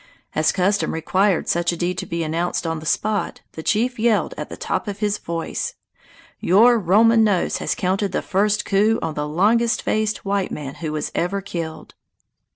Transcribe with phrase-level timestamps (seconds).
[0.33, 4.33] As custom required such a deed to be announced on the spot, the chief yelled
[4.35, 5.75] at the top of his voice:
[6.39, 10.91] "Your Roman Nose has counted the first coup on the longest faced white man who
[10.91, 11.93] was ever killed!"